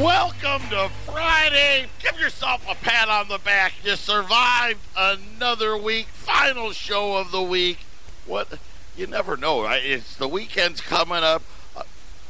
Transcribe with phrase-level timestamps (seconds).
[0.00, 1.86] Welcome to Friday.
[2.02, 3.74] Give yourself a pat on the back.
[3.84, 6.06] You survived another week.
[6.06, 7.78] Final show of the week.
[8.26, 8.58] What?
[8.96, 9.80] You never know, right?
[9.84, 11.44] It's the weekend's coming up.
[11.76, 11.84] Uh,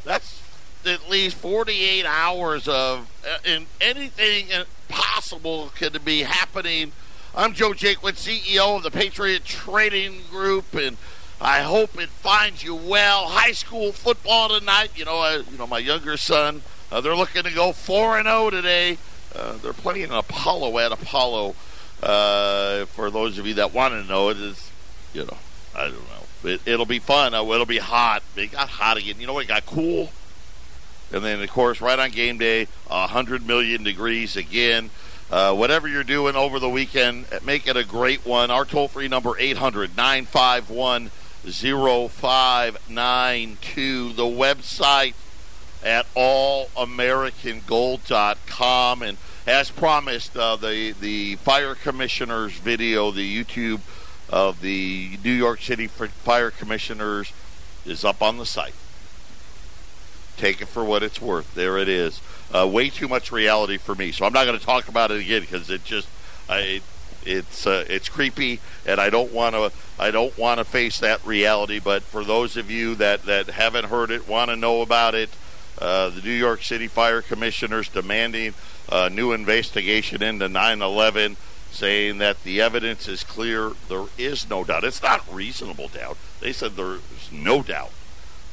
[0.05, 0.43] that's
[0.85, 4.49] at least 48 hours of uh, in anything
[4.89, 6.93] possible could be happening.
[7.35, 10.99] I'm Joe Jaquin, CEO of the Patriot Trading Group, and
[11.41, 13.29] I hope it finds you well.
[13.29, 14.91] High school football tonight.
[14.97, 16.61] You know, uh, you know my younger son
[16.91, 18.99] uh, they're looking to go 4 and 0 today.
[19.35, 21.55] Uh, they're playing Apollo at Apollo.
[22.03, 24.71] Uh, for those of you that want to know, it is,
[25.13, 25.39] you know,
[25.75, 26.25] I don't know.
[26.45, 27.35] It, will be fun.
[27.35, 28.23] Uh, it'll be hot.
[28.37, 29.17] It got hot again.
[29.19, 29.45] You know what?
[29.45, 30.11] It got cool.
[31.11, 34.91] And then, of course, right on game day, 100 million degrees again.
[35.31, 38.51] Uh, whatever you're doing over the weekend, make it a great one.
[38.51, 41.11] Our toll free number 800 951
[41.45, 44.13] 0592.
[44.13, 45.15] The website
[45.85, 49.03] at allamericangold.com.
[49.03, 53.81] And as promised, uh, the, the fire commissioner's video, the YouTube
[54.31, 57.33] of the New York City fire commissioners,
[57.85, 58.75] is up on the site.
[60.37, 61.55] Take it for what it's worth.
[61.55, 62.21] There it is.
[62.53, 65.21] Uh, way too much reality for me, so I'm not going to talk about it
[65.21, 66.09] again because it just
[66.49, 66.81] I,
[67.25, 71.25] it's uh, it's creepy, and I don't want to I don't want to face that
[71.25, 71.79] reality.
[71.79, 75.31] But for those of you that that haven't heard it, want to know about it,
[75.79, 78.55] uh, the New York City Fire Commissioners demanding
[78.91, 81.37] a new investigation into 9 11,
[81.71, 83.73] saying that the evidence is clear.
[83.89, 84.85] There is no doubt.
[84.85, 86.17] It's not reasonable doubt.
[86.41, 87.91] They said there's no doubt.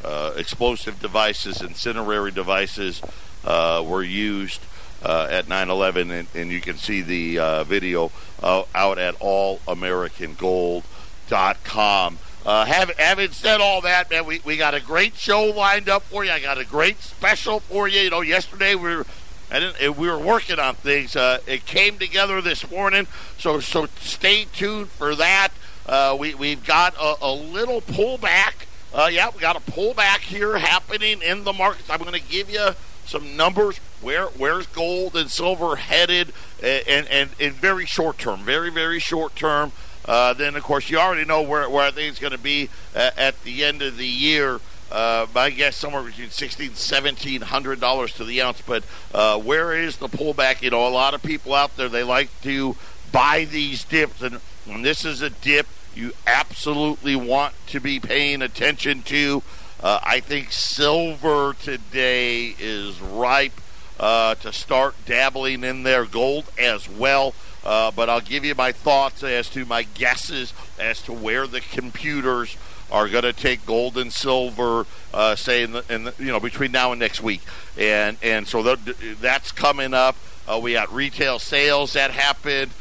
[0.04, 3.02] Uh, explosive devices, incendiary devices
[3.46, 4.62] uh, were used
[5.04, 8.12] uh, at 9 11, and, and, you can see the uh, video
[8.42, 12.18] uh, out at allamericangold.com.
[12.46, 16.02] Uh, have, having said all that, man, we, we got a great show lined up
[16.04, 16.32] for you.
[16.32, 18.00] I got a great special for you.
[18.02, 19.06] You know, yesterday we were
[19.52, 21.16] didn't, we were working on things.
[21.16, 25.50] Uh, it came together this morning, so so stay tuned for that.
[25.86, 28.54] Uh, we we've got a, a little pullback.
[28.94, 31.90] Uh, yeah, we got a pullback here happening in the markets.
[31.90, 32.72] I'm going to give you
[33.06, 33.78] some numbers.
[34.02, 39.36] Where where's gold and silver headed, and and in very short term, very very short
[39.36, 39.74] term.
[40.06, 42.70] Uh, then, of course, you already know where, where I think it's going to be
[42.96, 44.60] at, at, the end of the year.
[44.92, 48.62] Uh, my guess somewhere between sixteen, seventeen hundred dollars to the ounce.
[48.62, 50.62] But uh, where is the pullback?
[50.62, 52.76] You know, a lot of people out there they like to
[53.12, 58.42] buy these dips, and when this is a dip, you absolutely want to be paying
[58.42, 59.44] attention to.
[59.82, 63.60] Uh, I think silver today is ripe
[64.00, 66.06] uh, to start dabbling in there.
[66.06, 67.34] Gold as well.
[67.64, 71.62] Uh, but I'll give you my thoughts as to my guesses as to where the
[71.62, 72.58] computers
[72.92, 76.40] are going to take gold and silver, uh, say in the, in the, you know
[76.40, 77.42] between now and next week,
[77.78, 80.16] and and so that's coming up.
[80.48, 82.72] Uh, we got retail sales that happened.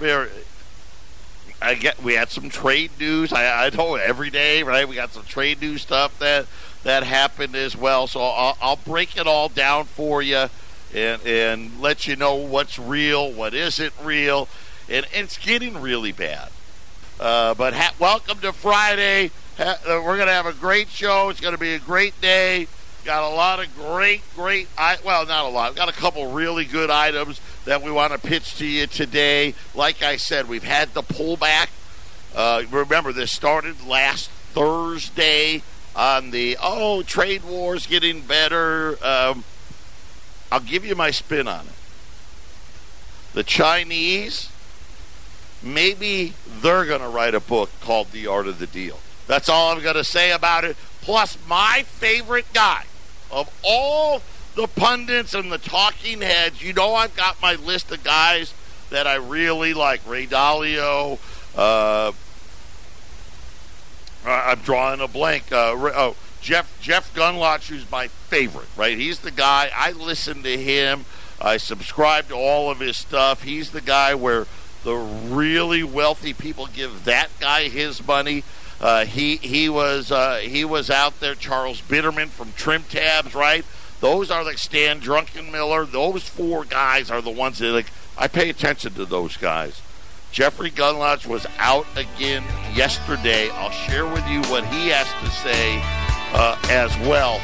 [0.00, 0.28] There,
[1.62, 3.32] I get we had some trade news.
[3.32, 4.86] I, I know every day, right?
[4.86, 6.46] We got some trade news stuff that
[6.82, 8.06] that happened as well.
[8.06, 10.48] So I'll, I'll break it all down for you
[10.94, 14.48] and and let you know what's real, what isn't real,
[14.88, 16.50] and, and it's getting really bad.
[17.20, 19.30] Uh, but ha- welcome to Friday.
[19.58, 21.28] Ha- uh, we're going to have a great show.
[21.28, 22.66] It's going to be a great day.
[23.04, 24.68] Got a lot of great, great.
[24.78, 25.70] I- well, not a lot.
[25.70, 29.54] We've got a couple really good items that we want to pitch to you today.
[29.74, 31.68] Like I said, we've had the pullback.
[32.34, 35.62] Uh, remember, this started last Thursday
[35.94, 38.98] on the oh trade wars getting better.
[39.04, 39.44] Um,
[40.54, 41.72] I'll give you my spin on it.
[43.32, 44.52] The Chinese,
[45.60, 49.00] maybe they're going to write a book called The Art of the Deal.
[49.26, 50.76] That's all I'm going to say about it.
[51.00, 52.84] Plus, my favorite guy
[53.32, 54.22] of all
[54.54, 58.54] the pundits and the talking heads, you know, I've got my list of guys
[58.90, 60.08] that I really like.
[60.08, 61.18] Ray Dalio.
[61.56, 62.12] Uh,
[64.24, 65.50] I'm drawing a blank.
[65.50, 68.98] Uh, oh, Jeff Jeff Gundlach, who's my favorite, right?
[68.98, 69.70] He's the guy.
[69.74, 71.06] I listen to him.
[71.40, 73.44] I subscribe to all of his stuff.
[73.44, 74.46] He's the guy where
[74.84, 78.44] the really wealthy people give that guy his money.
[78.78, 81.34] Uh, he he was uh, he was out there.
[81.34, 83.64] Charles Biderman from TrimTabs, right?
[84.00, 85.90] Those are like Stan Druckenmiller.
[85.90, 89.80] Those four guys are the ones that like I pay attention to those guys.
[90.30, 93.48] Jeffrey Gundlach was out again yesterday.
[93.48, 96.03] I'll share with you what he has to say
[96.34, 97.40] uh, as well.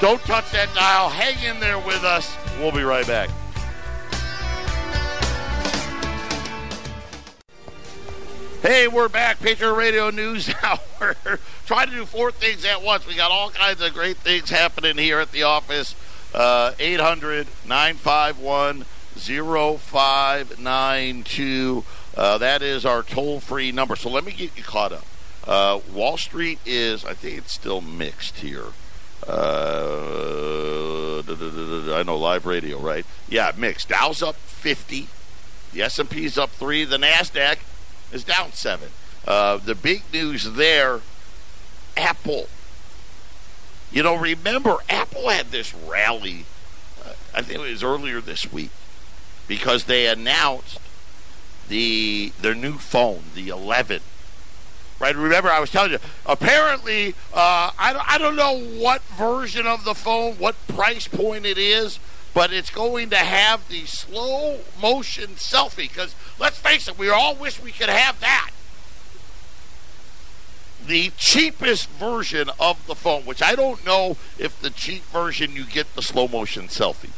[0.00, 1.08] Don't touch that dial.
[1.08, 2.36] Hang in there with us.
[2.58, 3.30] We'll be right back.
[8.62, 9.38] Hey, we're back.
[9.40, 11.16] Patriot Radio News Hour.
[11.66, 13.06] Trying to do four things at once.
[13.06, 15.96] We got all kinds of great things happening here at the office.
[16.32, 21.84] Uh, 800 951 0592.
[22.16, 23.96] Uh, that is our toll free number.
[23.96, 25.04] So let me get you caught up.
[25.46, 28.66] Uh, Wall Street is, I think it's still mixed here.
[29.26, 33.04] Uh, I know live radio, right?
[33.28, 33.88] Yeah, mixed.
[33.88, 35.08] Dow's up 50.
[35.72, 36.84] The S&P's up 3.
[36.84, 37.58] The NASDAQ
[38.12, 38.88] is down 7.
[39.26, 41.00] Uh, the big news there,
[41.96, 42.46] Apple.
[43.90, 46.46] You know, remember, Apple had this rally,
[47.04, 48.70] uh, I think it was earlier this week,
[49.46, 50.78] because they announced
[51.68, 54.00] the their new phone, the 11
[55.02, 55.16] right?
[55.16, 55.98] Remember, I was telling you.
[56.24, 61.44] Apparently, uh, I don't, I don't know what version of the phone, what price point
[61.44, 61.98] it is,
[62.32, 65.88] but it's going to have the slow motion selfie.
[65.88, 68.50] Because let's face it, we all wish we could have that.
[70.86, 75.64] The cheapest version of the phone, which I don't know if the cheap version you
[75.64, 77.10] get the slow motion selfie,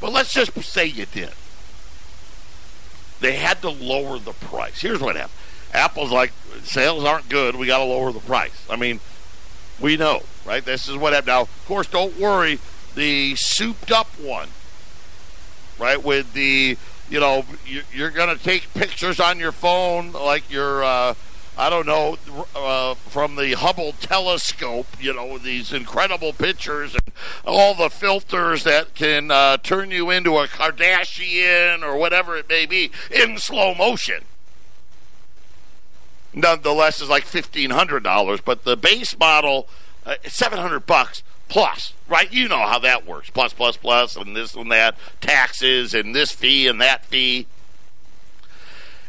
[0.00, 1.32] but let's just say you did.
[3.20, 4.80] They had to lower the price.
[4.80, 5.38] Here's what happened
[5.74, 6.32] Apple's like,
[6.62, 7.56] sales aren't good.
[7.56, 8.64] We got to lower the price.
[8.70, 9.00] I mean,
[9.80, 10.64] we know, right?
[10.64, 11.28] This is what happened.
[11.28, 12.60] Now, of course, don't worry.
[12.94, 14.48] The souped up one,
[15.78, 16.02] right?
[16.02, 16.78] With the,
[17.10, 17.44] you know,
[17.92, 21.14] you're going to take pictures on your phone like you're, uh,
[21.58, 22.18] I don't know,
[22.54, 27.12] uh, from the Hubble telescope, you know, these incredible pictures and
[27.44, 32.64] all the filters that can uh, turn you into a Kardashian or whatever it may
[32.64, 34.22] be in slow motion
[36.34, 38.40] nonetheless is like fifteen hundred dollars.
[38.40, 39.68] But the base model,
[40.04, 42.32] uh, seven hundred bucks plus, right?
[42.32, 43.30] You know how that works.
[43.30, 47.46] Plus, plus, plus, and this and that, taxes and this fee and that fee,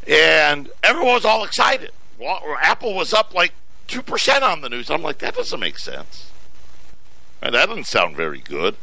[0.07, 1.91] and everyone was all excited.
[2.19, 3.53] Well, Apple was up like
[3.87, 4.89] two percent on the news.
[4.89, 6.31] I'm like, that doesn't make sense.
[7.41, 8.75] And that doesn't sound very good.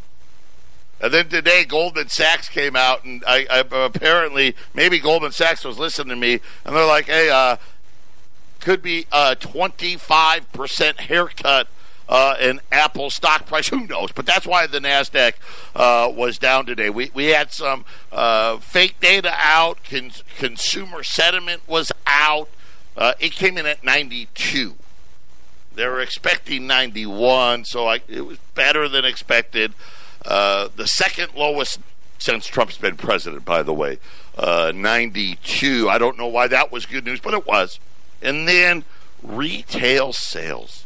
[1.00, 5.76] And then today, Goldman Sachs came out, and I, I, apparently maybe Goldman Sachs was
[5.76, 6.34] listening to me,
[6.64, 7.56] and they're like, "Hey, uh,
[8.62, 11.68] could be a 25% haircut
[12.08, 13.68] uh, in Apple stock price.
[13.68, 14.12] Who knows?
[14.12, 15.34] But that's why the Nasdaq
[15.74, 16.88] uh, was down today.
[16.90, 19.78] We we had some uh, fake data out.
[19.84, 22.48] Con- consumer sentiment was out.
[22.96, 24.74] Uh, it came in at 92.
[25.74, 29.72] They were expecting 91, so I, it was better than expected.
[30.24, 31.80] Uh, the second lowest
[32.18, 33.98] since Trump's been president, by the way,
[34.36, 35.88] uh, 92.
[35.88, 37.80] I don't know why that was good news, but it was.
[38.22, 38.84] And then
[39.22, 40.84] retail sales.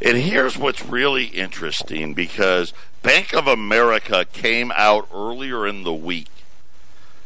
[0.00, 2.72] And here's what's really interesting because
[3.02, 6.28] Bank of America came out earlier in the week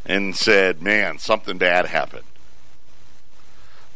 [0.07, 2.25] and said, man, something bad happened.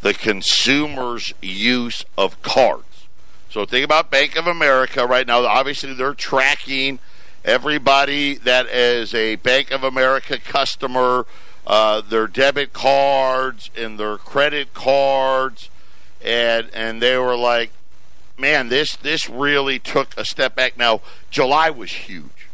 [0.00, 3.06] The consumer's use of cards.
[3.48, 5.44] So think about Bank of America right now.
[5.46, 6.98] Obviously, they're tracking
[7.44, 11.26] everybody that is a Bank of America customer
[11.66, 15.70] uh, their debit cards and their credit cards,
[16.24, 17.70] and and they were like,
[18.38, 20.76] man, this this really took a step back.
[20.76, 21.00] Now
[21.30, 22.48] July was huge,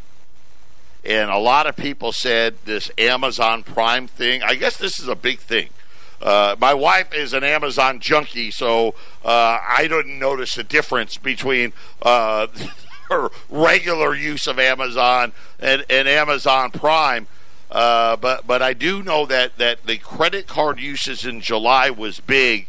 [1.05, 4.43] and a lot of people said this Amazon Prime thing.
[4.43, 5.71] I guess this is a big thing.
[6.23, 11.73] Uh, my wife is an Amazon junkie, so uh, I didn't notice a difference between
[12.03, 12.47] uh,
[13.11, 17.27] her regular use of Amazon and, and Amazon Prime.
[17.71, 22.19] Uh, but but I do know that that the credit card usage in July was
[22.19, 22.67] big,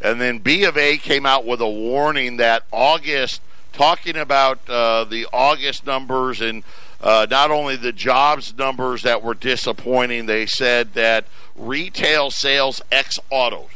[0.00, 3.40] and then B of A came out with a warning that August,
[3.72, 6.64] talking about uh, the August numbers and
[7.00, 11.24] uh, not only the jobs numbers that were disappointing, they said that
[11.56, 13.70] retail sales ex autos,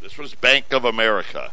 [0.00, 1.52] this was Bank of America,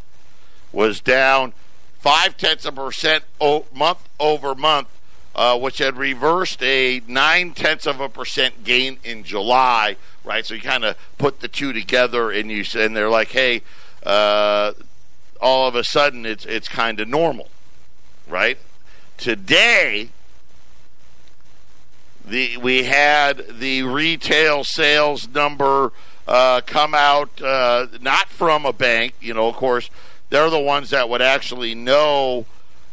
[0.72, 1.51] was down
[2.00, 3.25] five tenths of a percent
[3.74, 4.88] month over month
[5.36, 10.45] uh, which had reversed a nine tenths of a percent gain in July, right?
[10.45, 13.62] So you kind of put the two together, and you and they're like, hey,
[14.05, 14.74] uh,
[15.41, 17.50] all of a sudden it's it's kind of normal,
[18.27, 18.57] right?
[19.17, 20.09] Today,
[22.25, 25.91] the we had the retail sales number
[26.27, 29.48] uh, come out, uh, not from a bank, you know.
[29.48, 29.89] Of course,
[30.29, 32.45] they're the ones that would actually know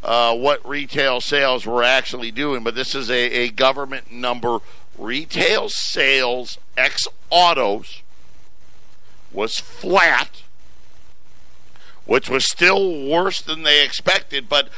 [0.07, 4.61] uh, what retail sales were actually doing, but this is a, a government number.
[4.97, 8.03] Retail sales ex autos
[9.33, 10.43] was flat,
[12.05, 14.69] which was still worse than they expected, but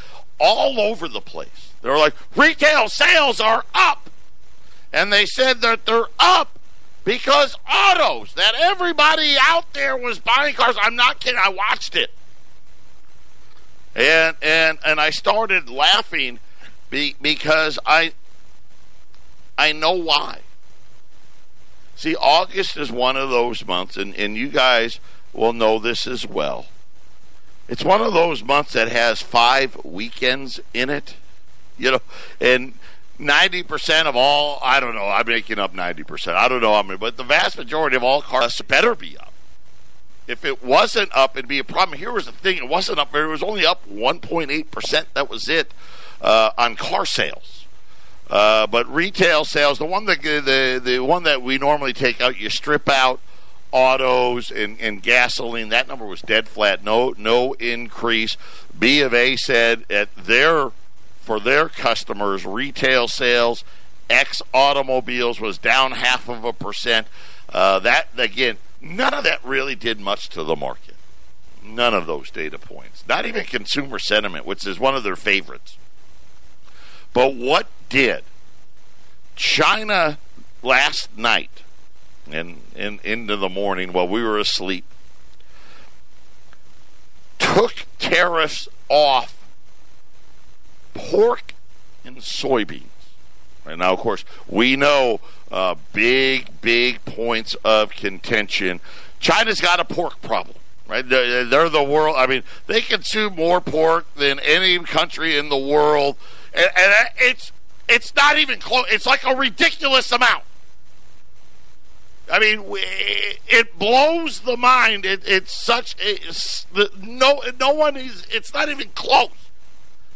[0.41, 1.75] all over the place.
[1.83, 4.09] They were like, retail sales are up.
[4.95, 6.59] And they said that they're up
[7.05, 10.77] because autos, that everybody out there was buying cars.
[10.81, 11.39] I'm not kidding.
[11.39, 12.13] I watched it
[13.99, 16.38] and and and I started laughing
[16.88, 18.12] Be, because I
[19.59, 20.40] I know why.
[21.97, 25.00] See, August is one of those months, and, and you guys
[25.33, 26.67] will know this as well.
[27.69, 31.17] It's one of those months that has five weekends in it,
[31.76, 32.00] you know,
[32.40, 32.75] and
[33.19, 36.35] 90% of all, I don't know, I'm making up 90%.
[36.35, 39.28] I don't know how many, but the vast majority of all cars better be up.
[40.29, 41.99] If it wasn't up, it'd be a problem.
[41.99, 43.15] Here was the thing: it wasn't up.
[43.15, 45.09] It was only up 1.8 percent.
[45.15, 45.73] That was it
[46.21, 47.65] uh, on car sales.
[48.31, 52.39] Uh, but retail sales, the one that the the one that we normally take out,
[52.39, 53.21] you strip out
[53.73, 55.71] autos and, and gasoline.
[55.71, 56.85] That number was dead flat.
[56.85, 58.37] No no increase.
[58.79, 60.73] B of A said at their
[61.21, 63.65] for their customers, retail sales
[64.11, 67.07] X automobiles was down half of a percent.
[67.49, 70.95] Uh, that again, none of that really did much to the market.
[71.63, 73.05] None of those data points.
[73.09, 75.77] Not even consumer sentiment, which is one of their favorites.
[77.13, 78.23] But what did?
[79.37, 80.19] China
[80.63, 81.63] last night
[82.31, 84.85] and, and into the morning while we were asleep
[87.39, 89.45] took tariffs off
[90.95, 91.55] pork
[92.05, 92.83] and soybeans.
[93.69, 95.21] And now, of course, we know
[95.51, 98.81] uh, big, big points of contention.
[99.21, 100.57] China's got a pork problem,
[100.87, 101.07] right?
[101.07, 102.17] They're, the world.
[102.17, 106.17] I mean, they consume more pork than any country in the world,
[106.55, 107.53] and, and it's
[107.89, 108.85] it's not even close.
[108.91, 110.45] It's like a ridiculous amount.
[112.31, 115.07] I mean, it blows the mind.
[115.07, 116.67] It, it's such it's,
[117.01, 118.27] no no one is.
[118.31, 119.31] It's not even close.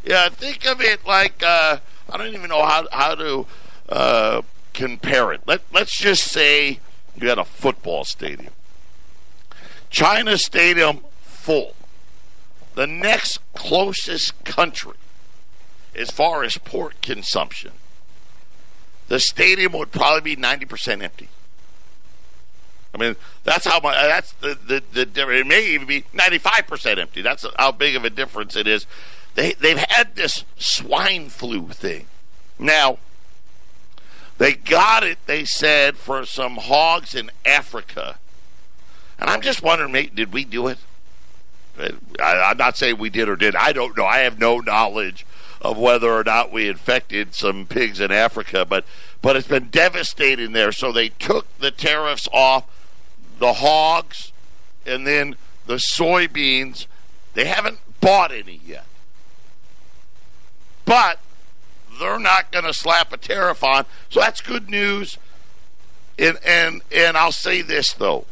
[0.04, 1.78] Yeah, think of it like uh,
[2.12, 3.47] I don't even know how how to
[3.88, 4.42] uh,
[4.75, 5.40] compare it.
[5.47, 6.78] Let let's just say
[7.16, 8.52] you had a football stadium,
[9.88, 11.75] China Stadium full.
[12.75, 14.97] The next closest country,
[15.95, 17.73] as far as pork consumption,
[19.09, 21.28] the stadium would probably be ninety percent empty.
[22.95, 23.95] I mean, that's how much.
[23.95, 25.31] That's the the, the.
[25.31, 27.23] It may even be ninety five percent empty.
[27.23, 28.87] That's how big of a difference it is.
[29.34, 32.06] They they've had this swine flu thing.
[32.58, 32.98] Now,
[34.38, 35.18] they got it.
[35.26, 38.18] They said for some hogs in Africa,
[39.18, 40.78] and I'm just wondering, mate, did we do it?
[41.78, 43.56] I, I'm not saying we did or did.
[43.56, 44.04] I don't know.
[44.04, 45.24] I have no knowledge
[45.60, 48.84] of whether or not we infected some pigs in Africa, but
[49.22, 50.72] but it's been devastating there.
[50.72, 52.66] So they took the tariffs off
[53.38, 54.32] the hogs
[54.84, 55.36] and then
[55.66, 56.86] the soybeans.
[57.34, 58.84] They haven't bought any yet.
[60.84, 61.18] But
[61.98, 63.84] they're not going to slap a tariff on.
[64.10, 65.18] So that's good news.
[66.18, 68.26] And and and I'll say this though.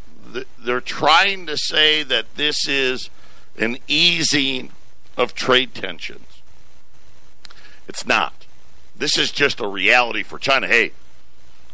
[0.59, 3.11] They're trying to say that this is
[3.59, 4.71] an easing
[5.17, 6.43] of trade tensions.
[7.89, 8.47] It's not.
[8.97, 10.67] This is just a reality for China.
[10.67, 10.93] Hey,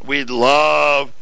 [0.02, 1.12] we'd love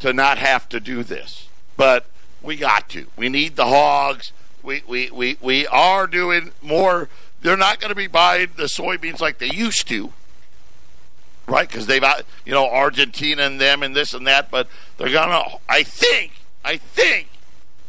[0.00, 2.06] to not have to do this, but
[2.42, 3.06] we got to.
[3.16, 4.32] We need the hogs.
[4.62, 7.08] We we we, we are doing more
[7.42, 10.12] they're not going to be buying the soybeans like they used to,
[11.46, 11.68] right?
[11.68, 12.04] Because they've,
[12.44, 14.50] you know, Argentina and them and this and that.
[14.50, 14.68] But
[14.98, 16.32] they're going to, I think,
[16.64, 17.28] I think,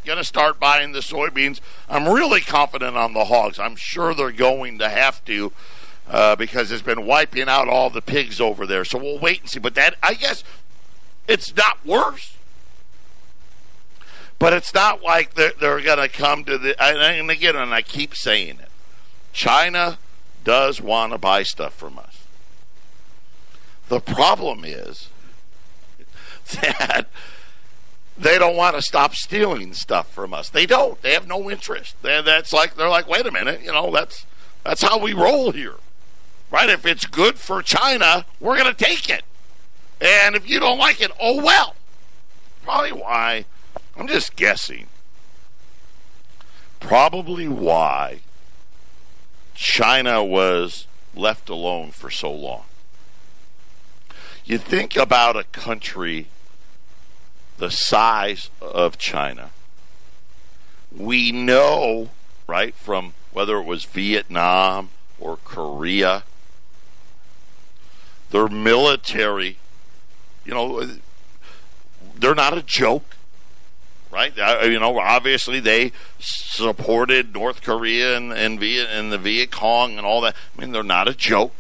[0.06, 1.60] going to start buying the soybeans.
[1.90, 3.60] I'm really confident on the hogs.
[3.60, 5.52] I'm sure they're going to have to.
[6.10, 8.84] Uh, because it's been wiping out all the pigs over there.
[8.84, 9.60] So we'll wait and see.
[9.60, 10.44] But that, I guess,
[11.26, 12.36] it's not worse.
[14.38, 16.76] But it's not like they're, they're going to come to the.
[16.84, 18.71] And again, and I keep saying it.
[19.34, 19.98] China
[20.44, 22.26] does want to buy stuff from us.
[23.90, 25.10] The problem is
[26.62, 27.08] that
[28.18, 30.50] they don't want to stop stealing stuff from us.
[30.50, 31.02] They don't.
[31.02, 31.96] They have no interest.
[32.02, 34.26] They're, that's like they're like, wait a minute, you know, that's
[34.64, 35.76] that's how we roll here,
[36.50, 36.70] right?
[36.70, 39.24] If it's good for China, we're going to take it,
[40.00, 41.76] and if you don't like it, oh well.
[42.64, 43.46] Probably why.
[43.98, 44.88] I'm just guessing.
[46.80, 48.22] Probably why
[49.56, 52.64] China was left alone for so long.
[54.46, 56.28] You think about a country
[57.58, 59.52] the size of China.
[60.92, 62.10] We know,
[62.48, 64.90] right, from whether it was Vietnam
[65.20, 66.24] or Korea,
[68.32, 69.58] their military,
[70.44, 70.88] you know,
[72.16, 73.16] they're not a joke
[74.12, 74.36] right?
[74.64, 80.06] You know, obviously they supported North Korea and and, Viet, and the Viet Cong and
[80.06, 80.36] all that.
[80.58, 81.54] I mean, they're not a joke.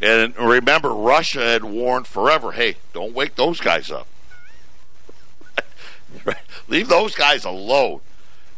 [0.00, 4.06] And remember, Russia had warned forever, "Hey, don't wake those guys up.
[6.68, 8.00] Leave those guys alone."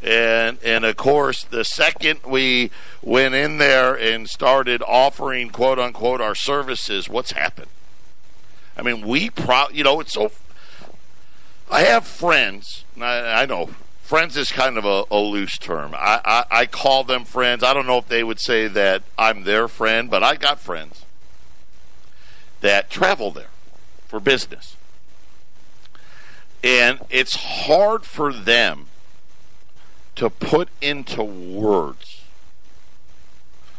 [0.02, 2.70] And and of course, the second we
[3.02, 7.70] went in there and started offering quote unquote our services, what's happened?
[8.76, 10.30] I mean, we pro you know, it's so
[11.70, 13.70] I have friends, I, know
[14.02, 15.94] friends is kind of a, a loose term.
[15.94, 17.62] I, I, I call them friends.
[17.62, 21.04] I don't know if they would say that I'm their friend, but I got friends
[22.62, 23.50] that travel there
[24.06, 24.76] for business.
[26.64, 28.86] And it's hard for them
[30.16, 32.22] to put into words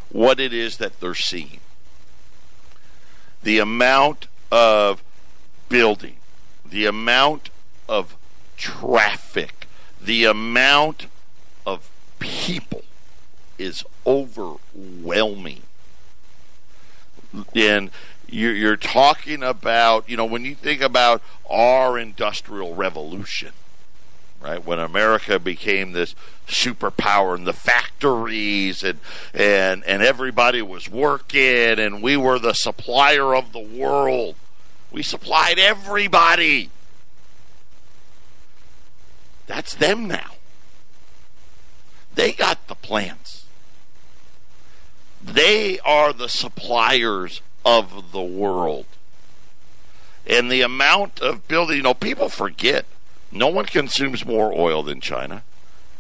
[0.10, 1.60] what it is that they're seeing.
[3.42, 5.04] The amount of
[5.70, 6.18] building,
[6.66, 7.50] the amount
[7.90, 8.16] of
[8.56, 9.68] traffic,
[10.00, 11.08] the amount
[11.66, 12.84] of people
[13.58, 15.64] is overwhelming.
[17.56, 17.92] And
[18.28, 23.52] you're, talking about, you know, when you think about our industrial revolution,
[24.40, 24.64] right?
[24.64, 26.16] When America became this
[26.48, 29.00] superpower and the factories and
[29.34, 34.36] and and everybody was working and we were the supplier of the world.
[34.92, 36.72] We supplied everybody.
[39.50, 40.36] That's them now.
[42.14, 43.46] They got the plants.
[45.20, 48.86] They are the suppliers of the world.
[50.28, 52.86] And the amount of building, you know, people forget
[53.32, 55.42] no one consumes more oil than China.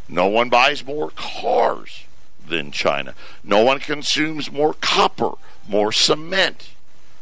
[0.08, 2.04] No one buys more cars
[2.48, 3.16] than China.
[3.44, 5.32] No one consumes more copper,
[5.68, 6.70] more cement,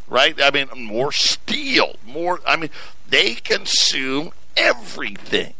[0.10, 0.36] right?
[0.42, 2.42] I mean, more steel, more.
[2.46, 2.70] I mean,
[3.10, 5.54] they consume everything.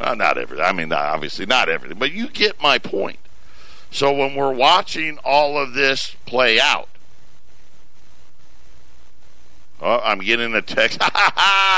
[0.00, 0.64] Well, not everything.
[0.64, 3.18] I mean, obviously not everything, but you get my point.
[3.90, 6.88] So when we're watching all of this play out,
[9.82, 10.98] oh, I'm getting a text.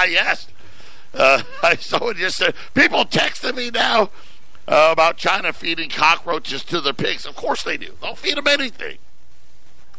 [0.09, 0.47] yes.
[1.13, 4.11] Uh, I someone just said, people texting me now
[4.69, 7.27] uh, about China feeding cockroaches to their pigs.
[7.27, 7.95] Of course they do.
[8.01, 8.99] They'll feed them anything.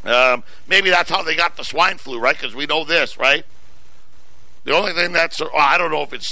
[0.05, 2.37] Um, maybe that's how they got the swine flu, right?
[2.37, 3.45] Because we know this, right?
[4.63, 6.27] The only thing that's, oh, I don't know if it's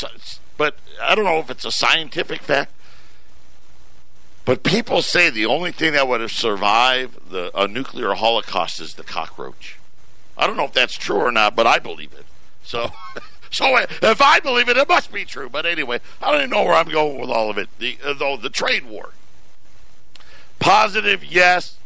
[0.62, 2.72] but I don't know if it's a scientific fact.
[4.46, 8.94] But people say the only thing that would have survived the, a nuclear holocaust is
[8.94, 9.80] the cockroach.
[10.38, 12.28] I don't know if that's true or not, but I believe it.
[12.64, 12.92] So,
[13.50, 15.50] so if I believe it, it must be true.
[15.50, 17.68] But anyway, I don't even know where I'm going with all of it.
[17.80, 19.14] The uh, though the trade war.
[20.60, 21.80] Positive, yes.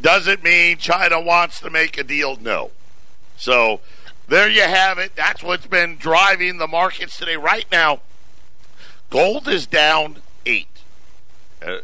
[0.00, 2.34] Does it mean China wants to make a deal?
[2.34, 2.72] No.
[3.36, 3.80] So
[4.28, 5.16] there you have it.
[5.16, 7.36] That's what's been driving the markets today.
[7.36, 8.00] Right now,
[9.10, 10.82] gold is down eight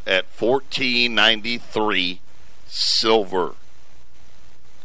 [0.07, 2.21] at fourteen ninety three.
[2.67, 3.55] Silver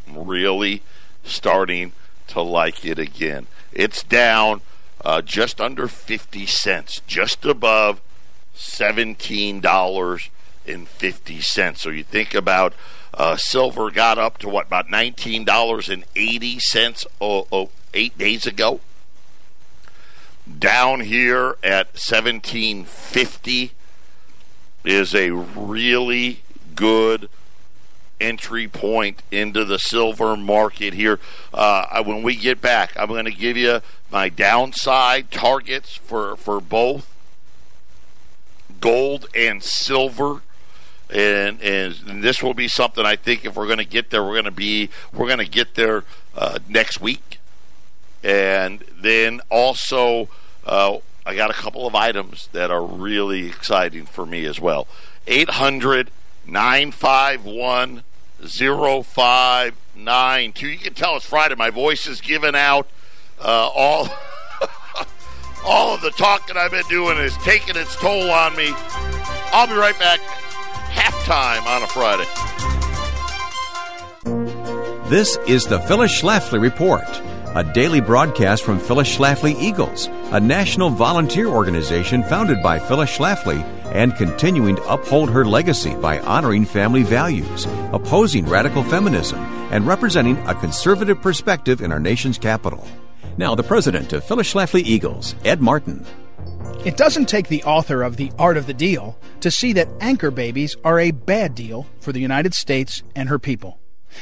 [0.07, 0.81] really
[1.23, 1.91] starting
[2.27, 3.47] to like it again.
[3.71, 4.61] It's down
[5.03, 8.01] uh, just under fifty cents, just above
[8.53, 10.29] seventeen dollars
[10.67, 11.81] and fifty cents.
[11.81, 12.73] So you think about
[13.13, 18.17] uh, silver got up to what about nineteen dollars and eighty cents oh, oh, eight
[18.17, 18.79] days ago.
[20.57, 23.71] Down here at seventeen fifty
[24.83, 26.41] is a really
[26.75, 27.29] good
[28.19, 31.19] entry point into the silver market here.
[31.53, 36.59] Uh, when we get back, I'm going to give you my downside targets for for
[36.59, 37.13] both
[38.81, 40.41] gold and silver
[41.09, 44.33] and and this will be something I think if we're going to get there, we're
[44.33, 46.03] going to be we're going to get there
[46.35, 47.39] uh, next week,
[48.23, 50.29] and then also
[50.65, 54.87] uh, I got a couple of items that are really exciting for me as well.
[55.27, 56.11] 800
[56.45, 58.03] 951
[58.41, 60.67] 0592.
[60.67, 61.55] You can tell it's Friday.
[61.55, 62.87] My voice is giving out.
[63.39, 64.07] Uh, all
[65.65, 68.71] all of the talking I've been doing is taking its toll on me.
[69.51, 70.19] I'll be right back
[70.99, 72.27] halftime on a Friday.
[75.09, 77.07] This is the Phyllis Schlafly Report,
[77.55, 83.63] a daily broadcast from Phyllis Schlafly Eagles, a national volunteer organization founded by Phyllis Schlafly
[83.85, 89.39] and continuing to uphold her legacy by honoring family values, opposing radical feminism,
[89.71, 92.85] and representing a conservative perspective in our nation's capital.
[93.37, 96.05] Now, the president of Phyllis Schlafly Eagles, Ed Martin.
[96.85, 100.31] It doesn't take the author of The Art of the Deal to see that anchor
[100.31, 103.79] babies are a bad deal for the United States and her people.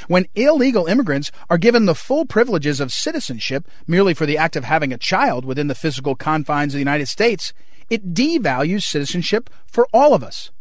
[0.08, 4.64] When illegal immigrants are given the full privileges of citizenship merely for the act of
[4.64, 7.54] having a child within the physical confines of the United States,
[7.90, 10.52] it devalues citizenship for all of us.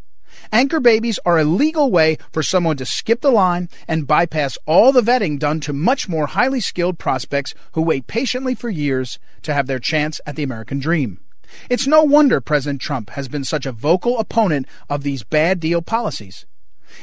[0.52, 4.92] Anchor babies are a legal way for someone to skip the line and bypass all
[4.92, 9.54] the vetting done to much more highly skilled prospects who wait patiently for years to
[9.54, 11.20] have their chance at the American dream.
[11.68, 15.82] It's no wonder President Trump has been such a vocal opponent of these bad deal
[15.82, 16.46] policies.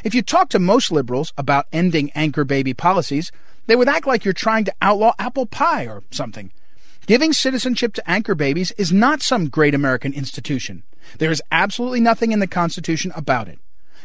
[0.04, 3.32] If you talk to most liberals about ending anchor baby policies,
[3.68, 6.52] they would act like you're trying to outlaw apple pie or something.
[7.06, 10.84] Giving citizenship to anchor babies is not some great American institution.
[11.20, 13.60] There is absolutely nothing in the Constitution about it.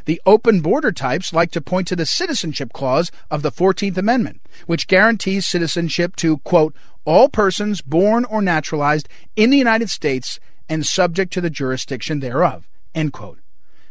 [0.05, 4.40] The open border types like to point to the citizenship clause of the 14th Amendment,
[4.66, 6.74] which guarantees citizenship to, quote,
[7.08, 12.68] all persons born or naturalized in the United States and subject to the jurisdiction thereof,
[12.94, 13.38] end quote.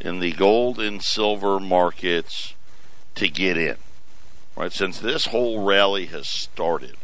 [0.00, 2.54] in the gold and silver markets
[3.16, 3.76] to get in.
[4.56, 6.94] Right since this whole rally has started,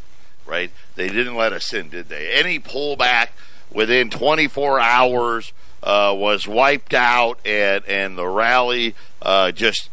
[0.47, 0.71] right?
[0.95, 2.31] They didn't let us in, did they?
[2.33, 3.31] Any pullback
[3.73, 9.91] within 24 hours uh, was wiped out, and and the rally uh, just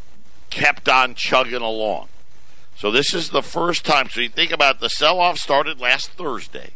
[0.51, 2.09] kept on chugging along.
[2.77, 4.07] So this is the first time.
[4.07, 6.73] So you think about the sell off started last Thursday.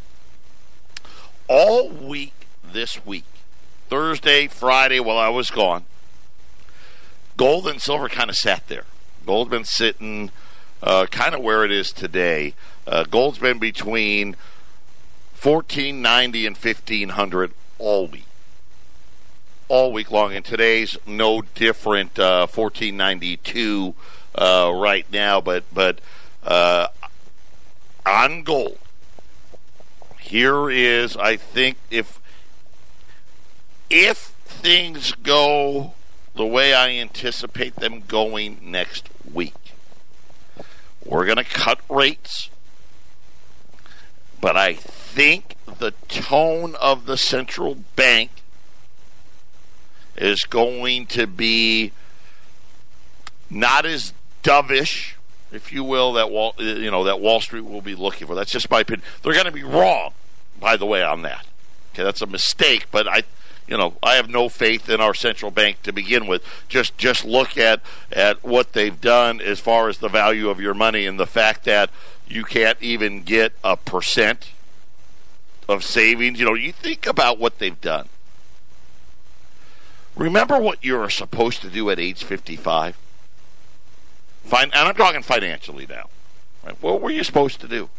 [1.47, 2.33] All week
[2.63, 3.25] this week,
[3.87, 5.83] Thursday, Friday, while I was gone,
[7.37, 8.85] gold and silver kind of sat there.
[9.27, 10.31] Gold's been sitting
[10.81, 12.55] uh, kind of where it is today.
[12.87, 14.35] Uh, gold's been between
[15.39, 18.25] 1490 and 1500 all week.
[19.67, 22.17] All week long, and today's no different.
[22.17, 23.93] Uh, 1492
[24.35, 25.99] uh, right now, but but
[26.43, 26.87] uh,
[28.05, 28.77] on gold,
[30.19, 32.19] here is I think if
[33.89, 35.93] if things go
[36.35, 39.73] the way I anticipate them going next week,
[41.05, 42.49] we're going to cut rates,
[44.39, 48.31] but I think the tone of the central bank
[50.15, 51.91] is going to be
[53.49, 55.13] not as dovish,
[55.51, 58.35] if you will, that Wall, uh, you know, that Wall Street will be looking for.
[58.35, 59.05] That's just my opinion.
[59.21, 60.13] They're going to be wrong,
[60.59, 61.45] by the way, on that.
[61.93, 63.23] Okay, that's a mistake, but I,
[63.67, 66.43] you know, I have no faith in our central bank to begin with.
[66.69, 70.73] Just just look at at what they've done as far as the value of your
[70.73, 71.89] money and the fact that
[72.27, 74.51] you can't even get a percent
[75.67, 76.39] of savings.
[76.39, 78.07] You know, you think about what they've done.
[80.15, 82.97] Remember what you're supposed to do at age 55?
[84.43, 86.09] Fin- and I'm talking financially now.
[86.63, 86.75] Right?
[86.81, 87.89] What were you supposed to do?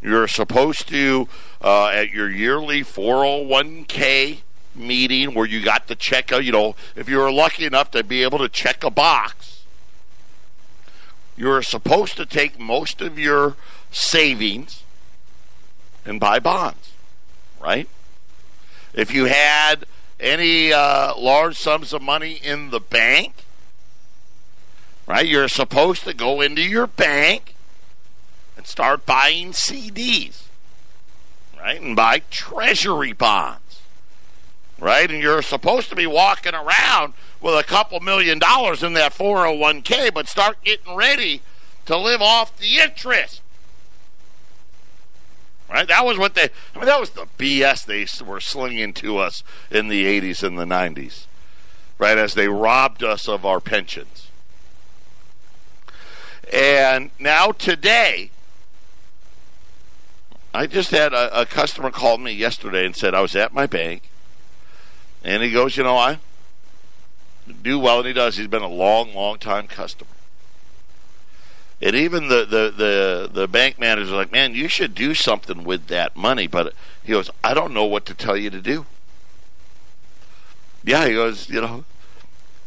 [0.00, 1.28] You're supposed to,
[1.60, 4.42] uh, at your yearly 401k
[4.74, 8.04] meeting where you got to check a, you know, if you were lucky enough to
[8.04, 9.64] be able to check a box,
[11.36, 13.56] you're supposed to take most of your
[13.90, 14.82] savings
[16.04, 16.92] and buy bonds,
[17.60, 17.88] right?
[18.94, 19.84] If you had
[20.18, 23.44] any uh, large sums of money in the bank,
[25.08, 25.26] right?
[25.26, 27.54] You're supposed to go into your bank
[28.56, 30.42] and start buying CDs,
[31.58, 31.80] right?
[31.80, 33.80] And buy treasury bonds,
[34.78, 35.10] right?
[35.10, 40.12] And you're supposed to be walking around with a couple million dollars in that 401k,
[40.12, 41.40] but start getting ready
[41.86, 43.40] to live off the interest.
[45.70, 45.88] Right?
[45.88, 49.42] That was what they, I mean, that was the BS they were slinging to us
[49.70, 51.26] in the 80s and the 90s.
[51.98, 54.27] right, as they robbed us of our pensions.
[56.52, 58.30] And now today,
[60.54, 63.66] I just had a, a customer called me yesterday and said I was at my
[63.66, 64.10] bank,
[65.22, 66.18] and he goes, you know, I
[67.62, 68.36] do well, and he does.
[68.36, 70.10] He's been a long, long time customer.
[71.80, 75.86] And even the, the, the, the bank manager's like, man, you should do something with
[75.86, 76.48] that money.
[76.48, 78.86] But he goes, I don't know what to tell you to do.
[80.82, 81.84] Yeah, he goes, you know,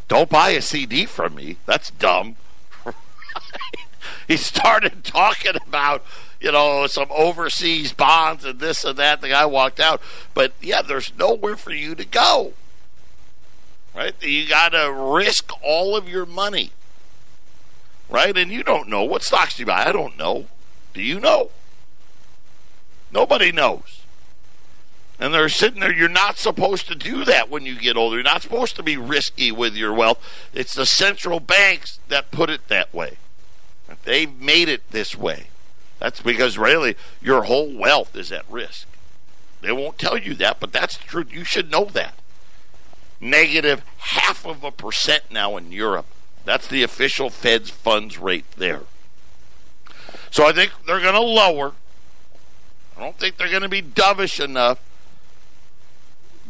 [0.07, 1.57] don't buy a CD from me.
[1.65, 2.37] That's dumb.
[4.27, 6.03] He started talking about,
[6.39, 9.21] you know, some overseas bonds and this and that.
[9.21, 10.01] The guy walked out.
[10.33, 12.53] But yeah, there's nowhere for you to go.
[13.95, 14.13] Right?
[14.21, 16.71] You got to risk all of your money.
[18.09, 18.35] Right?
[18.37, 19.03] And you don't know.
[19.03, 19.85] What stocks do you buy?
[19.85, 20.45] I don't know.
[20.93, 21.49] Do you know?
[23.11, 24.01] Nobody knows.
[25.19, 25.93] And they're sitting there.
[25.93, 28.15] You're not supposed to do that when you get older.
[28.15, 30.19] You're not supposed to be risky with your wealth.
[30.53, 33.17] It's the central banks that put it that way.
[34.03, 35.47] They've made it this way.
[35.99, 38.87] That's because really your whole wealth is at risk.
[39.61, 41.31] They won't tell you that, but that's the truth.
[41.31, 42.15] You should know that.
[43.19, 46.07] Negative half of a percent now in Europe.
[46.43, 48.81] That's the official Fed's funds rate there.
[50.31, 51.73] So I think they're going to lower.
[52.97, 54.79] I don't think they're going to be dovish enough.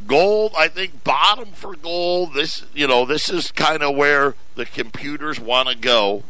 [0.07, 2.33] Gold, I think bottom for gold.
[2.33, 6.23] This, you know, this is kind of where the computers want to go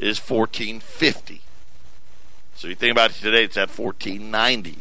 [0.00, 1.42] is 1450.
[2.56, 4.78] So you think about it today, it's at 1490.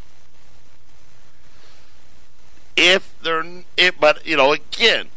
[2.75, 3.43] If they're,
[3.77, 5.07] it, but you know, again,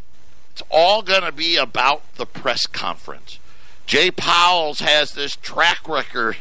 [0.52, 3.38] it's all going to be about the press conference.
[3.86, 6.36] Jay Powell's has this track record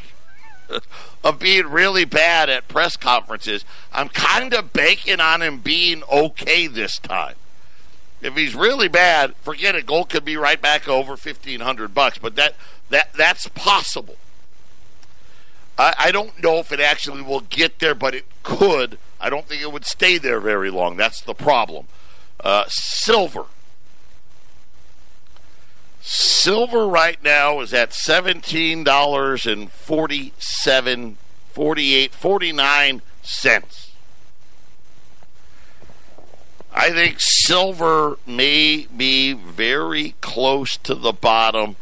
[1.23, 3.63] of being really bad at press conferences.
[3.93, 7.35] I'm kind of banking on him being okay this time.
[8.21, 9.85] If he's really bad, forget it.
[9.85, 12.55] Gold could be right back over fifteen hundred bucks, but that
[12.91, 14.15] that that's possible.
[15.77, 18.99] I, I don't know if it actually will get there, but it could.
[19.19, 20.97] I don't think it would stay there very long.
[20.97, 21.87] That's the problem.
[22.39, 23.45] Uh, silver.
[26.01, 31.17] Silver right now is at seventeen dollars and forty-seven,
[31.51, 33.91] forty-eight, forty-nine cents.
[36.73, 41.75] I think silver may be very close to the bottom.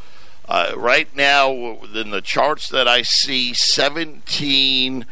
[0.49, 1.51] Uh, right now,
[1.93, 5.05] in the charts that I see, seventeen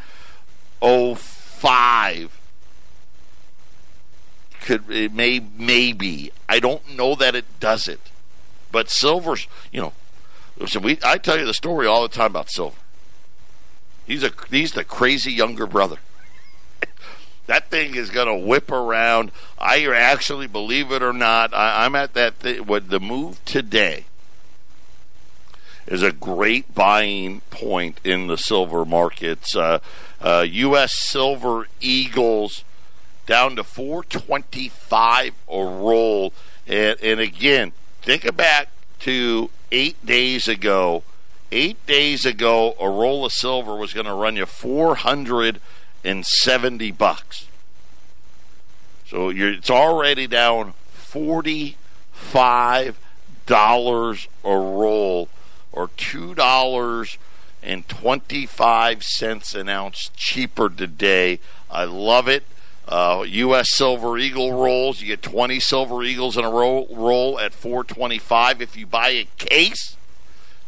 [0.82, 2.36] oh five
[4.60, 6.32] could it may maybe.
[6.48, 8.00] I don't know that it does it,
[8.72, 9.92] but silver's you know.
[10.58, 12.76] Listen, we I tell you the story all the time about silver.
[14.08, 15.98] He's a he's the crazy younger brother.
[17.46, 19.30] that thing is going to whip around.
[19.56, 21.54] I actually believe it or not.
[21.54, 24.06] I, am at that th- what the move today
[25.88, 29.56] is a great buying point in the silver markets.
[29.56, 29.78] Uh,
[30.20, 30.92] uh, U.S.
[30.94, 32.62] silver eagles
[33.26, 36.34] down to 425 a roll,
[36.66, 37.72] and, and again,
[38.02, 38.68] think back
[39.00, 41.02] to eight days ago.
[41.50, 47.46] Eight days ago, a roll of silver was going to run you 470 bucks.
[49.06, 52.98] So it's already down forty-five
[53.46, 55.30] dollars a roll
[55.78, 57.16] or two dollars
[57.62, 61.38] and twenty five cents an ounce cheaper today.
[61.70, 62.42] I love it.
[62.88, 63.76] Uh, U.S.
[63.76, 65.00] Silver Eagle rolls.
[65.02, 68.62] You get 20 Silver Eagles in a roll, roll at 425.
[68.62, 69.98] If you buy a case,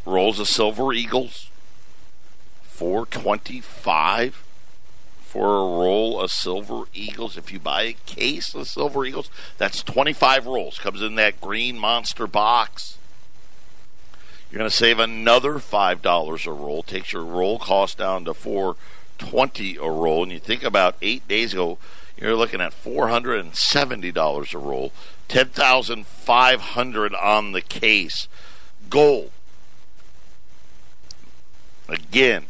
[0.06, 1.50] rolls of Silver Eagles,
[2.64, 4.42] 425
[5.20, 7.36] for a roll of Silver Eagles.
[7.36, 10.78] If you buy a case of Silver Eagles, that's 25 rolls.
[10.78, 12.98] Comes in that green monster box.
[14.50, 16.82] You're going to save another $5 a roll.
[16.84, 18.34] Takes your roll cost down to
[19.18, 20.22] 420 a roll.
[20.22, 21.78] And you think about eight days ago,
[22.16, 24.92] you're looking at $470 a roll.
[25.28, 28.28] 10500 on the case
[28.90, 29.30] gold.
[31.88, 32.46] Again,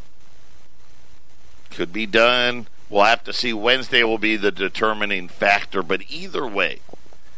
[1.71, 2.67] could be done.
[2.89, 3.53] We'll have to see.
[3.53, 6.81] Wednesday will be the determining factor, but either way,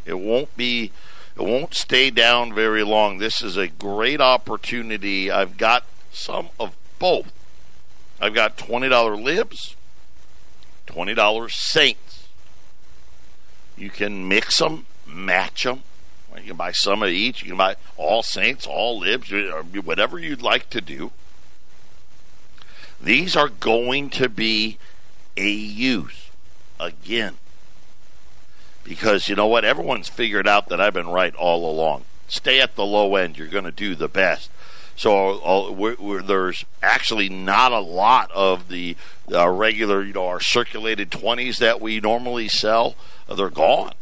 [0.05, 0.93] it won't be.
[1.37, 3.19] It won't stay down very long.
[3.19, 5.31] This is a great opportunity.
[5.31, 7.33] I've got some of both.
[8.21, 9.77] I've got twenty dollar libs,
[10.87, 12.29] twenty dollars saints.
[13.77, 15.83] You can mix them, match them.
[16.37, 17.43] You can buy some of each.
[17.43, 19.33] You can buy all Saints, all Libs,
[19.85, 21.13] whatever you'd like to do.
[23.01, 24.79] These are going to be
[25.39, 26.31] AUs
[26.79, 27.35] again.
[28.85, 29.65] Because you know what?
[29.65, 32.05] Everyone's figured out that I've been right all along.
[32.29, 33.37] Stay at the low end.
[33.37, 34.51] You're going to do the best.
[34.97, 38.97] So we're, we're, there's actually not a lot of the
[39.31, 42.97] uh, regular, you know, our circulated 20s that we normally sell.
[43.29, 43.93] Uh, they're gone.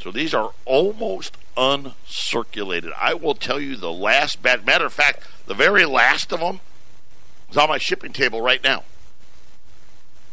[0.00, 2.92] So these are almost uncirculated.
[2.98, 6.60] I will tell you the last bad matter of fact, the very last of them
[7.50, 8.82] is on my shipping table right now.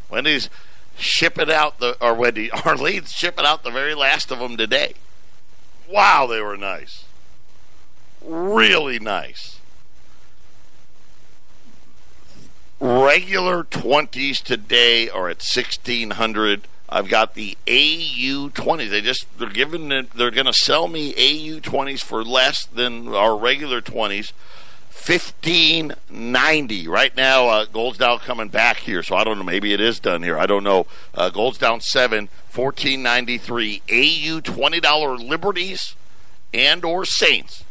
[0.10, 0.50] Wendy's
[0.98, 4.94] shipping out the or Wendy Arlene's shipping out the very last of them today.
[5.88, 7.06] Wow, they were nice.
[8.24, 9.60] Really nice.
[12.80, 18.88] Regular 20s today are at 1600 I've got the AU20.
[18.88, 23.36] They just they're giving it, they're going to sell me AU20s for less than our
[23.36, 24.32] regular 20s.
[24.92, 27.48] 1590 right now.
[27.48, 29.44] Uh, gold's down coming back here, so I don't know.
[29.44, 30.38] Maybe it is done here.
[30.38, 30.86] I don't know.
[31.16, 32.30] Uh, gold's down seven.
[32.54, 35.96] 1493 AU twenty dollar liberties
[36.54, 37.63] and or saints.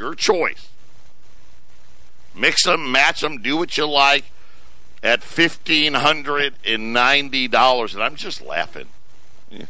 [0.00, 0.70] Your choice.
[2.34, 4.24] Mix them, match them, do what you like
[5.02, 8.86] at fifteen hundred and I'm just laughing.
[9.50, 9.66] Yeah.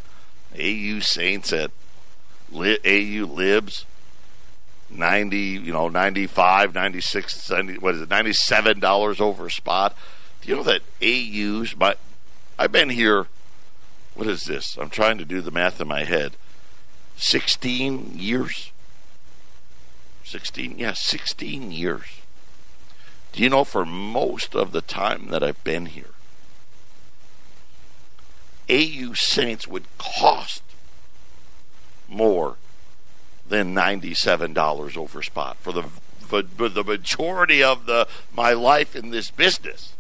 [0.55, 1.73] AU Saints at
[2.53, 3.87] Li- AU Libs.
[4.89, 9.97] 90, you know, 95, 96, 70, what is it, $97 over a spot.
[10.43, 11.95] Do you know that AUs, my,
[12.59, 13.29] I've been here,
[14.15, 14.77] what is this?
[14.77, 16.33] I'm trying to do the math in my head.
[17.17, 18.70] 16 years?
[20.31, 22.21] 16, yeah, 16 years.
[23.33, 26.15] Do you know for most of the time that I've been here,
[28.69, 30.63] AU Saints would cost
[32.09, 32.57] more
[33.49, 39.11] than $97 over spot for the for, for the majority of the my life in
[39.11, 39.95] this business.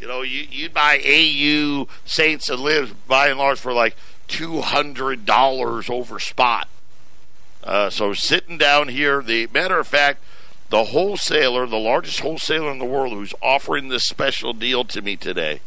[0.00, 3.96] You know, you you'd buy AU Saints and Libs by and large for like
[4.28, 6.68] two hundred dollars over spot.
[7.68, 10.22] Uh, so sitting down here, the matter of fact,
[10.70, 15.16] the wholesaler, the largest wholesaler in the world, who's offering this special deal to me
[15.16, 15.60] today,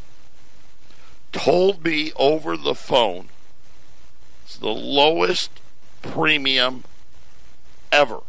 [1.31, 3.29] told me over the phone
[4.43, 5.51] it's the lowest
[6.01, 6.83] premium
[7.91, 8.21] ever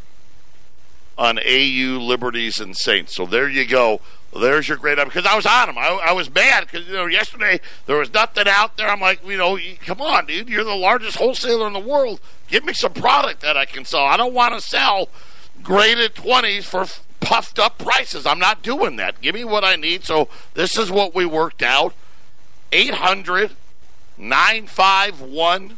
[1.17, 3.17] on AU Liberties and Saints.
[3.17, 4.03] So there you go.
[4.35, 5.77] There's your great because I was on them.
[5.77, 8.89] I, I was mad because you know yesterday there was nothing out there.
[8.89, 12.21] I'm like, you know, come on, dude, you're the largest wholesaler in the world.
[12.49, 14.05] Give me some product that I can sell.
[14.05, 15.09] I don't want to sell
[15.63, 16.87] graded 20s for
[17.21, 18.27] puffed up prices.
[18.27, 19.21] I'm not doing that.
[19.21, 20.05] Give me what I need.
[20.05, 21.95] So this is what we worked out.
[22.73, 23.53] 800
[24.19, 25.77] 951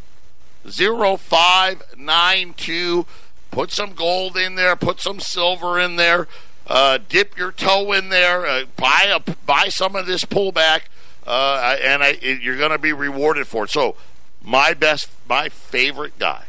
[0.64, 3.06] 0592.
[3.50, 6.26] Put some gold in there, put some silver in there,
[6.66, 10.82] uh, dip your toe in there, uh, buy a, buy some of this pullback,
[11.26, 13.70] uh, and I, you're going to be rewarded for it.
[13.70, 13.96] So,
[14.42, 16.44] my best, my favorite guy,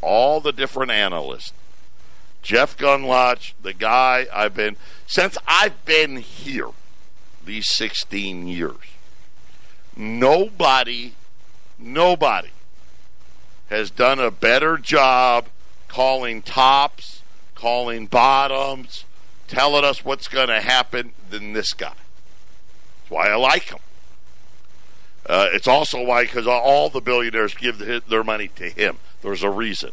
[0.00, 1.52] all the different analysts,
[2.42, 6.70] Jeff Gundlach, the guy I've been since I've been here
[7.44, 8.76] these 16 years.
[9.96, 11.14] nobody,
[11.78, 12.50] nobody
[13.68, 15.46] has done a better job
[15.88, 17.19] calling tops,
[17.60, 19.04] calling bottoms,
[19.46, 21.92] telling us what's going to happen than this guy.
[23.00, 23.78] That's why I like him.
[25.26, 28.98] Uh, it's also why, because all the billionaires give their money to him.
[29.22, 29.90] There's a reason.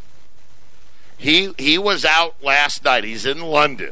[1.18, 3.03] He he was out last night.
[3.03, 3.91] He's in London,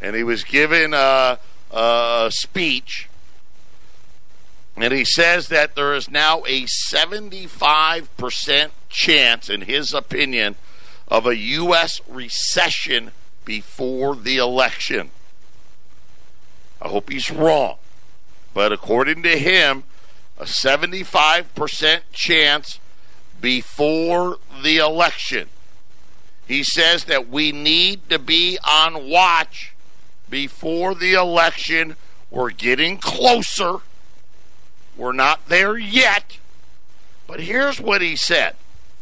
[0.00, 1.38] and he was giving a,
[1.70, 3.08] a speech,
[4.76, 10.56] and he says that there is now a 75 percent chance, in his opinion,
[11.08, 12.00] of a U.S.
[12.08, 13.12] recession
[13.44, 15.10] before the election.
[16.80, 17.76] I hope he's wrong,
[18.52, 19.84] but according to him,
[20.38, 22.78] a 75% chance
[23.40, 25.48] before the election.
[26.46, 29.74] He says that we need to be on watch
[30.28, 31.96] before the election.
[32.30, 33.76] We're getting closer.
[34.96, 36.38] We're not there yet.
[37.26, 38.56] But here's what he said.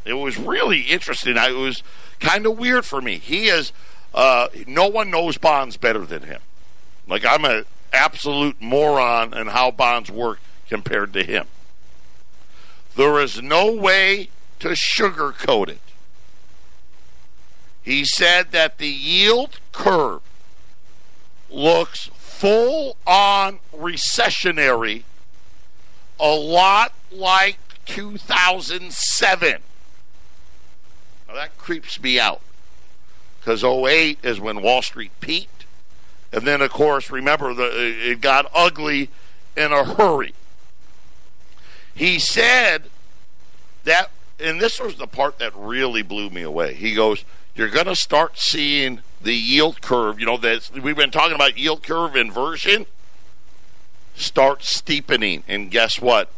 [0.05, 1.37] It was really interesting.
[1.37, 1.83] It was
[2.21, 3.19] kind of weird for me.
[3.19, 3.73] He is,
[4.15, 6.41] uh, no one knows bonds better than him.
[7.07, 11.47] Like, I'm an absolute moron in how bonds work compared to him.
[12.97, 14.29] There is no way
[14.61, 15.81] to sugarcoat it.
[17.83, 20.21] He said that the yield curve
[21.51, 25.03] looks full on recessionary,
[26.21, 29.63] a lot like 2007.
[31.33, 32.43] Now that creeps me out
[33.41, 35.64] because 08 is when Wall Street peaked.
[36.30, 39.09] And then, of course, remember, the, it got ugly
[39.57, 40.35] in a hurry.
[41.95, 42.85] He said
[43.85, 46.74] that, and this was the part that really blew me away.
[46.74, 47.24] He goes,
[47.55, 51.57] You're going to start seeing the yield curve, you know, that we've been talking about
[51.57, 52.85] yield curve inversion,
[54.14, 55.45] start steepening.
[55.49, 56.30] And guess what?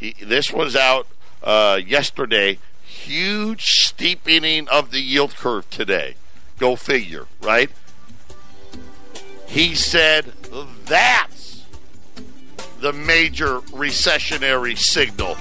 [0.00, 1.06] He, this was out
[1.42, 2.58] uh, yesterday.
[3.06, 6.16] Huge steepening of the yield curve today.
[6.58, 7.70] Go figure, right?
[9.46, 10.24] He said
[10.86, 11.62] that's
[12.80, 15.36] the major recessionary signal.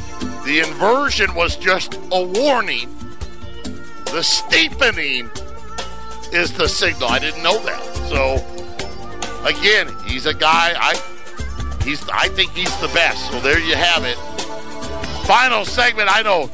[0.46, 2.96] The inversion was just a warning.
[4.12, 5.32] The steepening
[6.32, 7.10] is the signal.
[7.10, 7.84] I didn't know that.
[8.10, 8.36] So
[9.44, 13.32] again, he's a guy I he's I think he's the best.
[13.32, 14.18] So there you have it.
[15.26, 16.52] Final segment, I know.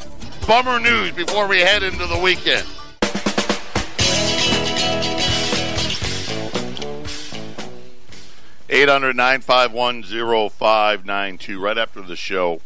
[0.47, 2.67] Bummer news before we head into the weekend.
[8.69, 11.61] Eight hundred nine five one zero five nine two.
[11.61, 12.61] Right after the show,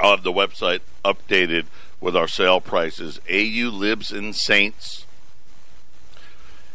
[0.00, 1.66] I'll have the website updated
[2.00, 3.20] with our sale prices.
[3.28, 5.06] AU Libs and Saints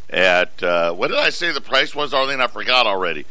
[0.09, 2.39] at uh, what did I say the price was, Arlene?
[2.39, 3.25] I forgot already.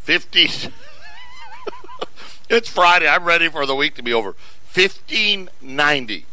[0.00, 0.48] Fifty.
[2.48, 3.08] it's Friday.
[3.08, 4.34] I'm ready for the week to be over.
[4.76, 6.26] Fifteen ninety.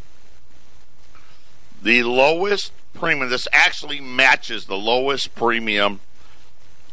[1.82, 3.30] The lowest premium.
[3.30, 6.00] This actually matches the lowest premium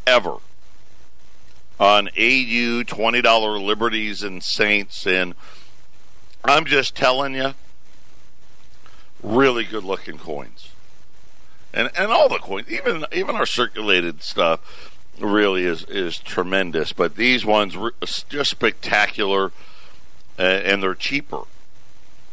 [0.06, 0.36] ever
[1.78, 5.06] on AU $20 Liberties and Saints.
[5.06, 5.34] And
[6.42, 7.52] I'm just telling you,
[9.22, 10.70] really good looking coins.
[11.74, 16.94] And, and all the coins, even even our circulated stuff, really is is tremendous.
[16.94, 17.76] But these ones
[18.30, 19.52] just spectacular,
[20.38, 21.42] and they're cheaper.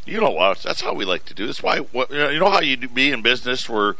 [0.06, 0.64] You know what?
[0.64, 1.46] That's how we like to do.
[1.46, 3.96] That's why you know how you be in business for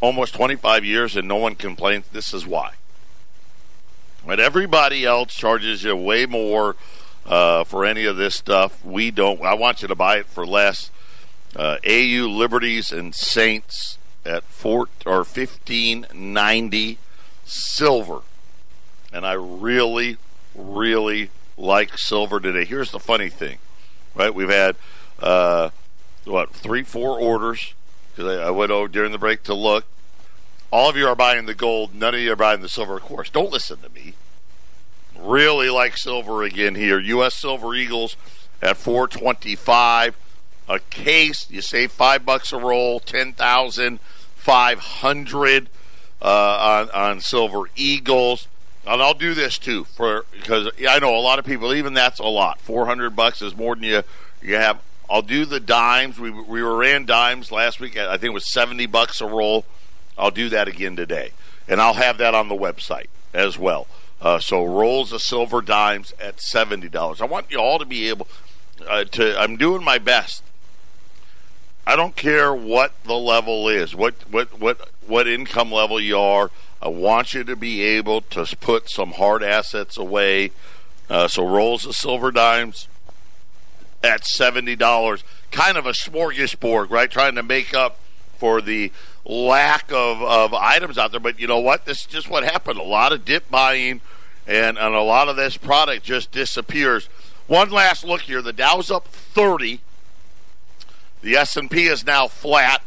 [0.00, 2.06] almost 25 years and no one complains.
[2.08, 2.72] This is why.
[4.26, 6.76] But everybody else charges you way more
[7.26, 8.84] uh, for any of this stuff.
[8.84, 9.40] We don't.
[9.42, 10.90] I want you to buy it for less.
[11.56, 16.98] Uh, AU Liberties and Saints at four or fifteen ninety
[17.44, 18.20] silver,
[19.12, 20.18] and I really,
[20.54, 21.30] really
[21.60, 22.64] like silver today.
[22.64, 23.58] Here's the funny thing,
[24.14, 24.34] right?
[24.34, 24.76] We've had
[25.20, 25.70] uh,
[26.24, 27.74] what three, four orders
[28.10, 29.84] because I, I went over during the break to look.
[30.70, 31.94] All of you are buying the gold.
[31.94, 32.96] None of you are buying the silver.
[32.96, 34.14] Of course, don't listen to me.
[35.18, 36.98] Really like silver again here.
[36.98, 37.34] U.S.
[37.34, 38.16] Silver Eagles
[38.62, 40.16] at 425
[40.70, 41.50] a case.
[41.50, 43.98] You save five bucks a roll, ten thousand
[44.36, 45.68] five hundred
[46.22, 48.46] uh, on on Silver Eagles.
[48.86, 51.74] And I'll do this too for because I know a lot of people.
[51.74, 52.60] Even that's a lot.
[52.60, 54.02] Four hundred bucks is more than you
[54.42, 54.80] you have.
[55.08, 56.18] I'll do the dimes.
[56.18, 57.98] We we ran dimes last week.
[57.98, 59.64] I think it was seventy bucks a roll.
[60.16, 61.32] I'll do that again today,
[61.68, 63.86] and I'll have that on the website as well.
[64.20, 67.20] Uh, so rolls of silver dimes at seventy dollars.
[67.20, 68.28] I want you all to be able
[68.88, 69.38] uh, to.
[69.38, 70.42] I'm doing my best.
[71.86, 76.50] I don't care what the level is, what what what what income level you are.
[76.82, 80.50] I want you to be able to put some hard assets away
[81.10, 82.86] Uh, so rolls of silver dimes
[84.02, 85.24] at seventy dollars.
[85.50, 87.10] Kind of a smorgasbord, right?
[87.10, 87.98] Trying to make up
[88.38, 88.92] for the
[89.24, 91.18] lack of, of items out there.
[91.20, 91.84] But you know what?
[91.84, 92.78] This is just what happened.
[92.78, 94.00] A lot of dip buying,
[94.46, 97.08] and, and a lot of this product just disappears.
[97.48, 98.40] One last look here.
[98.40, 99.80] The Dow's up 30.
[101.22, 102.82] The S&P is now flat.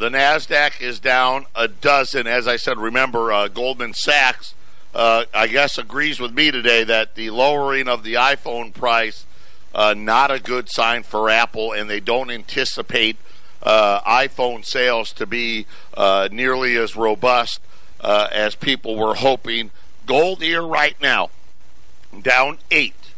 [0.00, 2.26] The Nasdaq is down a dozen.
[2.26, 4.54] As I said, remember uh, Goldman Sachs,
[4.94, 9.26] uh, I guess, agrees with me today that the lowering of the iPhone price
[9.74, 13.18] uh, not a good sign for Apple, and they don't anticipate
[13.62, 17.60] uh, iPhone sales to be uh, nearly as robust
[18.00, 19.70] uh, as people were hoping.
[20.06, 21.28] Gold here right now,
[22.22, 23.12] down eight,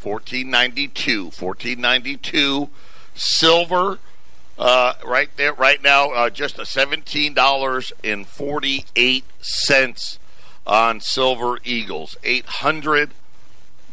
[0.00, 2.70] 1492, 1492.
[3.14, 3.98] Silver,
[4.58, 10.18] uh, right there, right now, uh, just a seventeen dollars and forty eight cents
[10.66, 12.16] on Silver Eagles.
[12.22, 13.10] Eight hundred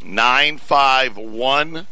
[0.04, 1.88] nine five one.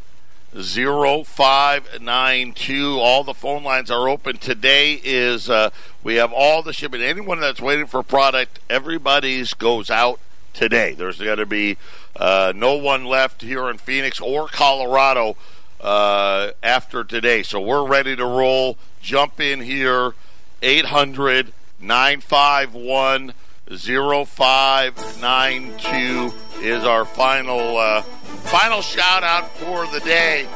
[0.53, 2.99] 0592.
[2.99, 4.37] All the phone lines are open.
[4.37, 5.69] Today is, uh,
[6.03, 7.01] we have all the shipping.
[7.01, 10.19] Anyone that's waiting for product, everybody's goes out
[10.53, 10.93] today.
[10.93, 11.77] There's going to be
[12.15, 15.37] uh, no one left here in Phoenix or Colorado
[15.81, 17.43] uh, after today.
[17.43, 18.77] So we're ready to roll.
[19.01, 20.13] Jump in here,
[20.61, 23.33] 800 951
[23.69, 30.47] 0592 is our final uh, final shout out for the day.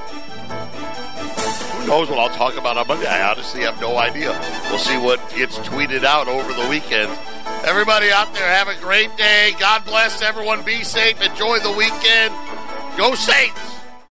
[1.75, 3.07] Who knows what I'll talk about on Monday?
[3.07, 4.31] I honestly have no idea.
[4.69, 7.11] We'll see what gets tweeted out over the weekend.
[7.65, 9.53] Everybody out there, have a great day.
[9.59, 10.63] God bless everyone.
[10.63, 11.21] Be safe.
[11.21, 12.33] Enjoy the weekend.
[12.97, 13.80] Go Saints!